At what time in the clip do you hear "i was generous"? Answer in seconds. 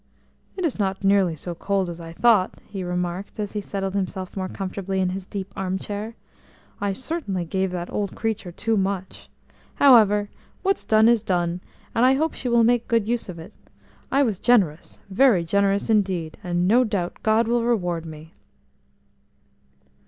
14.11-14.99